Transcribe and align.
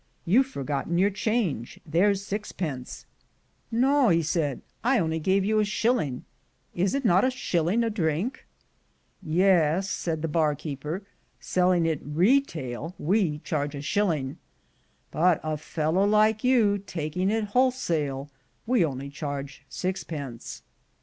you've 0.25 0.47
forgot 0.47 0.89
your 0.89 1.11
change— 1.11 1.79
there's 1.95 2.25
sixpence." 2.25 3.05
"No," 3.69 3.87
80 3.87 3.91
THE 3.91 3.91
GOLD 3.91 3.93
HUNTERS 3.93 4.15
he 4.15 4.23
said, 4.31 4.61
"I 4.83 4.97
only 4.99 5.19
gave 5.19 5.45
you 5.45 5.59
a 5.59 5.63
shilling; 5.63 6.25
is 6.73 7.05
not 7.05 7.23
it 7.23 7.27
a 7.31 7.37
shil 7.37 7.65
ling 7.65 7.83
a 7.83 7.91
drink?" 7.91 8.47
"Yes," 9.21 9.91
said 9.91 10.23
the 10.23 10.27
bar 10.27 10.55
keeper; 10.55 11.03
"selling 11.39 11.85
it 11.85 11.99
retail 12.03 12.95
we 12.97 13.41
charge 13.43 13.75
a 13.75 13.81
shilling, 13.83 14.39
but 15.11 15.39
a 15.43 15.55
fellow 15.55 16.07
like 16.07 16.43
you 16.43 16.79
taking 16.79 17.29
it 17.29 17.43
wholesale 17.53 18.31
we 18.65 18.83
only 18.83 19.11
charge 19.11 19.63
sixpence. 19.69 20.63